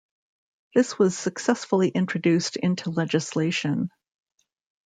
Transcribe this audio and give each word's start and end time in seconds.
This 0.73 0.97
was 0.97 1.15
successfully 1.15 1.89
introduced 1.89 2.57
into 2.57 2.89
legislation. 2.89 3.91